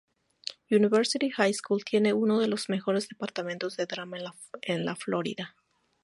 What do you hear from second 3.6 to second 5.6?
de drama en la Florida.